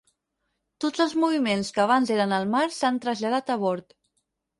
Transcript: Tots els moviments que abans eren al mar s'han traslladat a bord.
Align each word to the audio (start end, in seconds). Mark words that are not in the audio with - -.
Tots 0.85 1.01
els 1.03 1.11
moviments 1.23 1.69
que 1.75 1.83
abans 1.83 2.13
eren 2.15 2.33
al 2.39 2.47
mar 2.55 2.63
s'han 2.79 2.97
traslladat 3.05 3.53
a 3.57 3.59
bord. 3.67 3.95